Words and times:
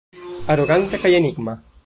Aroganta 0.55 1.01
kaj 1.05 1.13
enigma. 1.21 1.57